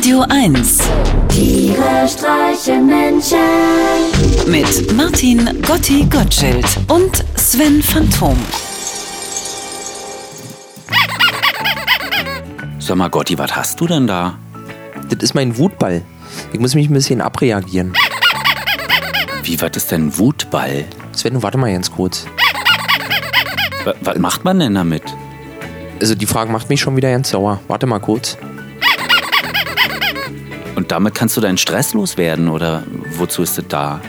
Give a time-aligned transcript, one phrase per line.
[0.00, 0.78] Radio 1
[1.28, 3.36] Tiere streichen Menschen.
[4.46, 8.34] mit Martin Gotti Gottschild und Sven Phantom.
[12.78, 14.38] Sag mal, Gotti, was hast du denn da?
[15.10, 16.00] Das ist mein Wutball.
[16.54, 17.92] Ich muss mich ein bisschen abreagieren.
[19.42, 20.86] Wie, was ist denn Wutball?
[21.12, 22.24] Sven, warte mal ganz kurz.
[23.84, 25.02] Wa- Was macht man denn damit?
[26.00, 27.60] Also die Frage macht mich schon wieder ganz sauer.
[27.68, 28.38] Warte mal kurz.
[30.80, 32.84] Und damit kannst du deinen Stress loswerden oder
[33.18, 34.00] wozu ist das da?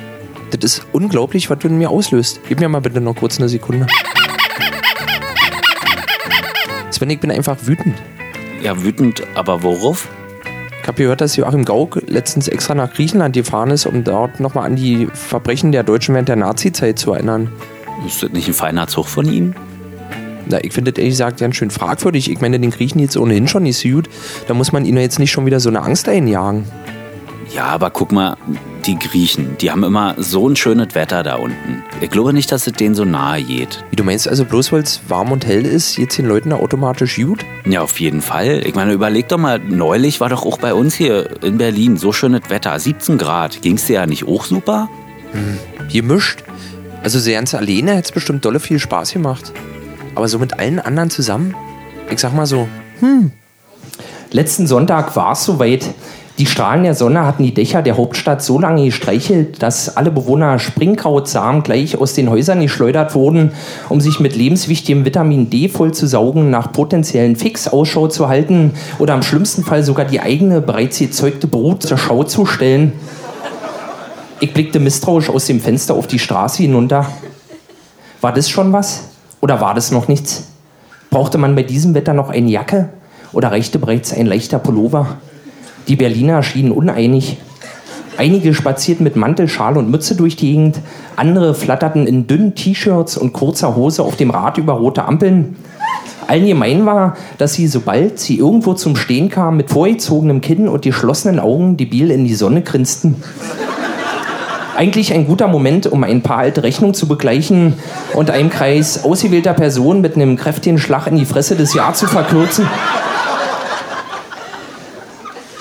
[0.52, 2.40] Das ist unglaublich, was du in mir auslöst.
[2.48, 3.88] Gib mir mal bitte noch kurz eine Sekunde.
[6.90, 8.02] Sven, ich bin einfach wütend.
[8.64, 10.08] Ja, wütend, aber worauf?
[10.82, 14.66] Ich habe gehört, dass Joachim Gauck letztens extra nach Griechenland gefahren ist, um dort nochmal
[14.66, 17.52] an die Verbrechen der Deutschen während der Nazi-Zeit zu erinnern.
[18.08, 19.56] Ist das nicht ein feiner Zug von ihm?
[20.48, 22.30] Na, ich finde das ehrlich gesagt ganz schön fragwürdig.
[22.30, 24.10] Ich meine, den Griechen jetzt ohnehin schon nicht so gut.
[24.48, 26.66] Da muss man ihnen jetzt nicht schon wieder so eine Angst einjagen.
[27.54, 28.38] Ja, aber guck mal,
[28.86, 31.84] die Griechen, die haben immer so ein schönes Wetter da unten.
[32.00, 33.84] Ich glaube nicht, dass es denen so nahe geht.
[33.90, 36.56] Wie du meinst also, bloß weil es warm und hell ist, jetzt den Leuten da
[36.56, 37.46] automatisch gut?
[37.66, 38.66] Ja, auf jeden Fall.
[38.66, 42.14] Ich meine, überleg doch mal, neulich war doch auch bei uns hier in Berlin so
[42.14, 43.62] schönes Wetter, 17 Grad.
[43.62, 44.88] Ging's dir ja nicht auch super?
[45.92, 46.44] Gemischt.
[47.04, 49.52] Also sehr ganz alleine hätte es bestimmt dolle viel Spaß gemacht.
[50.16, 51.56] Aber so mit allen anderen zusammen?
[52.10, 52.68] Ich sag mal so,
[54.34, 55.86] Letzten Sonntag war es soweit.
[56.38, 60.58] Die Strahlen der Sonne hatten die Dächer der Hauptstadt so lange gestreichelt, dass alle Bewohner
[60.58, 63.52] Springkrautsamen gleich aus den Häusern geschleudert wurden,
[63.90, 68.72] um sich mit lebenswichtigem Vitamin D voll zu saugen, nach potenziellen Fix Ausschau zu halten
[69.00, 72.94] oder im schlimmsten Fall sogar die eigene bereits gezeugte Brut zur Schau zu stellen.
[74.40, 77.06] Ich blickte misstrauisch aus dem Fenster auf die Straße hinunter.
[78.22, 79.11] War das schon was?
[79.42, 80.48] Oder war das noch nichts?
[81.10, 82.90] Brauchte man bei diesem Wetter noch eine Jacke?
[83.34, 85.18] Oder reichte bereits ein leichter Pullover?
[85.88, 87.38] Die Berliner schienen uneinig.
[88.18, 90.80] Einige spazierten mit Mantel, Schal und Mütze durch die Gegend,
[91.16, 95.56] andere flatterten in dünnen T-Shirts und kurzer Hose auf dem Rad über rote Ampeln.
[96.28, 100.84] Allen gemein war, dass sie, sobald sie irgendwo zum Stehen kamen, mit vorgezogenem Kinn und
[100.84, 103.16] geschlossenen Augen debil in die Sonne grinsten.
[104.76, 107.74] Eigentlich ein guter Moment, um ein paar alte Rechnungen zu begleichen
[108.14, 112.08] und einem Kreis ausgewählter Personen mit einem kräftigen Schlag in die Fresse des Jahr zu
[112.08, 112.66] verkürzen.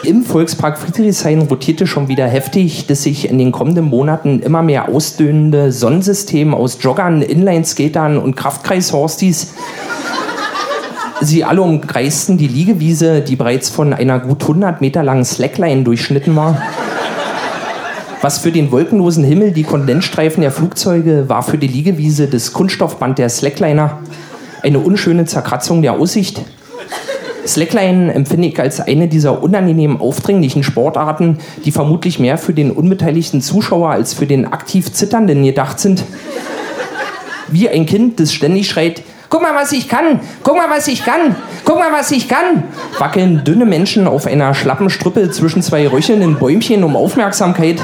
[0.02, 4.88] Im Volkspark Friedrichshain rotierte schon wieder heftig das sich in den kommenden Monaten immer mehr
[4.88, 9.54] ausdünnende Sonnensystem aus Joggern, Inlineskatern und Kraftkreishorstis.
[11.20, 16.34] Sie alle umkreisten die Liegewiese, die bereits von einer gut 100 Meter langen Slackline durchschnitten
[16.34, 16.62] war.
[18.22, 23.18] Was für den wolkenlosen Himmel die Kondensstreifen der Flugzeuge war für die Liegewiese das Kunststoffband
[23.18, 24.00] der Slackliner
[24.62, 26.42] eine unschöne Zerkratzung der Aussicht.
[27.46, 33.40] Slackline empfinde ich als eine dieser unangenehmen, aufdringlichen Sportarten, die vermutlich mehr für den unbeteiligten
[33.40, 36.04] Zuschauer als für den aktiv Zitternden gedacht sind.
[37.48, 40.18] Wie ein Kind, das ständig schreit, Guck mal, was ich kann!
[40.42, 41.36] Guck mal, was ich kann!
[41.64, 42.64] Guck mal, was ich kann!
[42.98, 47.80] Wackeln dünne Menschen auf einer schlappen Strüppe zwischen zwei röchelnden Bäumchen um Aufmerksamkeit.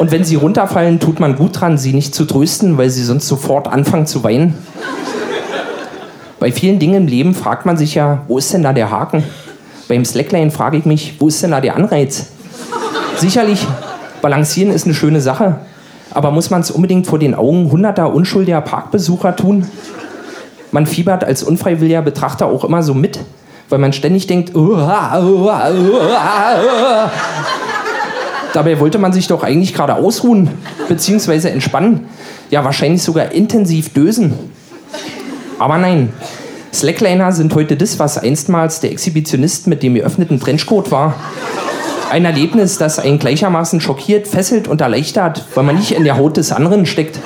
[0.00, 3.28] Und wenn sie runterfallen, tut man gut dran, sie nicht zu trösten, weil sie sonst
[3.28, 4.58] sofort anfangen zu weinen.
[6.40, 9.22] Bei vielen Dingen im Leben fragt man sich ja, wo ist denn da der Haken?
[9.86, 12.26] Beim Slackline frage ich mich, wo ist denn da der Anreiz?
[13.16, 13.64] Sicherlich,
[14.22, 15.60] balancieren ist eine schöne Sache,
[16.12, 19.66] aber muss man es unbedingt vor den Augen hunderter unschuldiger Parkbesucher tun?
[20.70, 23.18] Man fiebert als unfreiwilliger Betrachter auch immer so mit,
[23.68, 27.10] weil man ständig denkt, "Uah, uah, uah, uah."
[28.52, 30.50] Dabei wollte man sich doch eigentlich gerade ausruhen,
[30.88, 32.08] beziehungsweise entspannen,
[32.50, 34.34] ja wahrscheinlich sogar intensiv dösen.
[35.58, 36.12] Aber nein,
[36.72, 41.14] Slackliner sind heute das, was einstmals der Exhibitionist mit dem geöffneten Trenchcoat war.
[42.10, 46.38] Ein Erlebnis, das einen gleichermaßen schockiert, fesselt und erleichtert, weil man nicht in der Haut
[46.38, 47.18] des anderen steckt.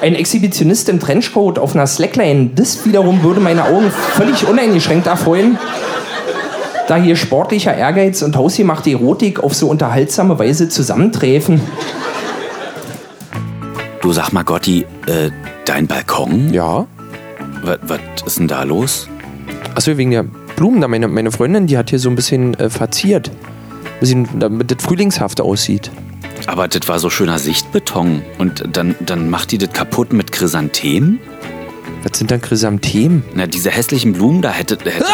[0.00, 5.58] Ein Exhibitionist im Trenchcoat auf einer Slackline, das wiederum würde meine Augen völlig uneingeschränkt erfreuen,
[6.88, 11.60] da hier sportlicher Ehrgeiz und hausgemachte Erotik auf so unterhaltsame Weise zusammentreffen.
[14.00, 15.30] Du sag mal, Gotti, äh,
[15.66, 16.52] dein Balkon?
[16.54, 16.86] ja.
[17.62, 19.08] Was, was ist denn da los?
[19.74, 20.24] Achso, wegen der
[20.60, 20.88] Blumen da.
[20.88, 23.30] Meine, meine Freundin, die hat hier so ein bisschen äh, verziert.
[23.98, 25.90] Bisschen, damit das frühlingshaft aussieht.
[26.46, 28.20] Aber das war so schöner Sichtbeton.
[28.38, 31.18] Und dann, dann macht die das kaputt mit Chrysanthemen?
[32.02, 33.22] Was sind dann Chrysanthemen?
[33.34, 34.76] Na, diese hässlichen Blumen, da hätte.
[34.84, 35.04] hätte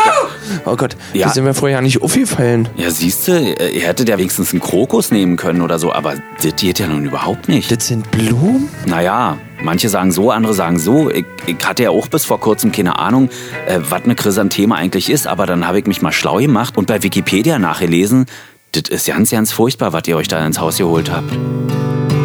[0.65, 1.29] Oh Gott, Ja.
[1.29, 2.69] die sind mir vorher nicht aufgefallen.
[2.77, 6.57] ja, siehst du, ihr hättet ja wenigstens einen Krokus nehmen können oder so, aber das
[6.57, 7.71] geht ja nun überhaupt nicht.
[7.71, 8.69] Das sind Blumen?
[8.85, 11.11] Naja, Manche sagen so, andere sagen so.
[11.11, 13.31] Ich, ich hatte ja auch bis vor kurzem keine Ahnung,
[13.67, 16.87] äh, was eine Chrysantheme eigentlich ist, aber dann habe ich mich mal schlau gemacht und
[16.87, 18.27] bei Wikipedia nachgelesen.
[18.71, 21.37] Das ist ganz, ganz furchtbar, was ihr euch da ins Haus geholt habt.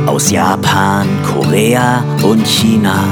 [0.05, 3.05] Aus Japan, Korea und China,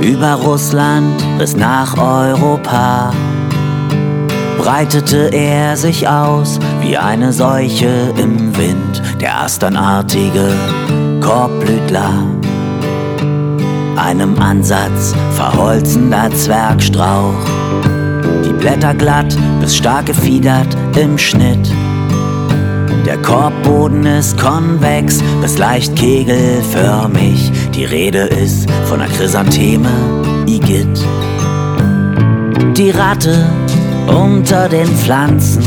[0.00, 3.12] über Russland bis nach Europa,
[4.56, 10.52] breitete er sich aus wie eine Seuche im Wind, der asternartige
[11.20, 12.43] Korbblütler.
[13.96, 17.34] Einem Ansatz verholzender Zwergstrauch,
[18.44, 21.70] die Blätter glatt bis stark gefiedert im Schnitt.
[23.06, 27.52] Der Korbboden ist konvex bis leicht kegelförmig.
[27.74, 29.90] Die Rede ist von der Chrysantheme
[30.46, 31.04] Igitt.
[32.76, 33.46] Die Ratte
[34.06, 35.62] unter den Pflanzen,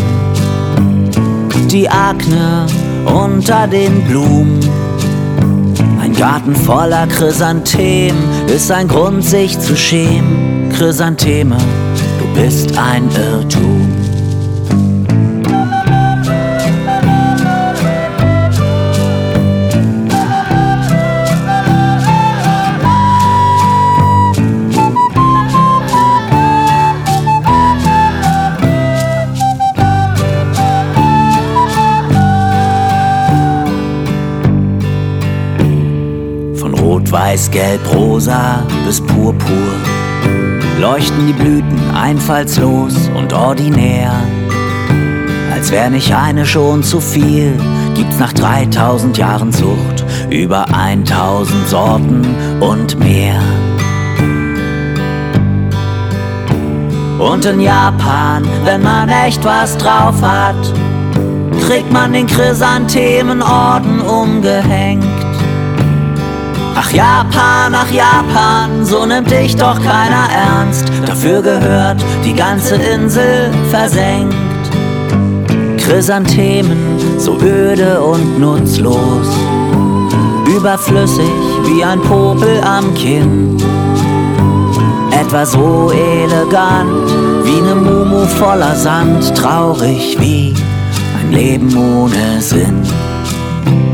[1.71, 2.65] die Akne
[3.05, 4.59] unter den Blumen.
[6.17, 10.67] Garten voller Chrysanthemen ist ein Grund, sich zu schämen.
[10.75, 11.57] Chrysantheme,
[12.19, 13.96] du bist ein Irrtum.
[37.19, 39.73] Weiß, Gelb, Rosa bis Purpur
[40.79, 44.11] leuchten die Blüten einfallslos und ordinär.
[45.51, 47.53] Als wär nicht eine schon zu viel,
[47.95, 53.41] gibt's nach 3000 Jahren Zucht über 1000 Sorten und mehr.
[57.17, 60.71] Und in Japan, wenn man echt was drauf hat,
[61.65, 65.26] kriegt man den Chrysanthemenorden umgehängt.
[66.79, 70.85] Ach Japan, ach Japan, so nimmt dich doch keiner ernst.
[71.07, 74.35] Dafür gehört die ganze Insel versenkt.
[75.77, 76.77] Chrysanthemen,
[77.17, 79.27] so öde und nutzlos.
[80.55, 81.31] Überflüssig
[81.65, 83.57] wie ein Popel am Kinn.
[85.09, 87.09] Etwa so elegant
[87.43, 89.35] wie ne Mumu voller Sand.
[89.35, 90.53] Traurig wie
[91.19, 92.83] ein Leben ohne Sinn.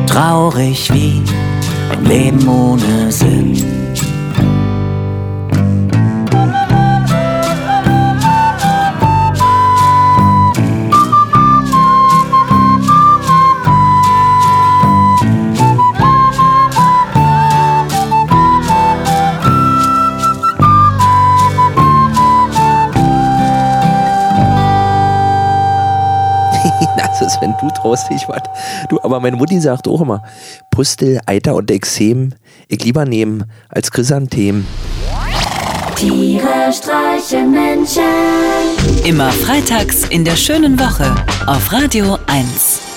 [0.06, 1.24] Traurig wie
[1.94, 3.73] ein Leben ohne Sinn.
[27.24, 28.42] Also Sven, du traust dich was.
[28.90, 30.22] Du, aber meine Mutti sagt auch immer,
[30.72, 32.34] Pustel, Eiter und Exem,
[32.68, 34.66] ich lieber nehmen als Chrysantem.
[35.96, 38.04] Tiere streichen Menschen.
[39.06, 41.16] Immer freitags in der schönen Woche
[41.48, 42.93] auf Radio 1.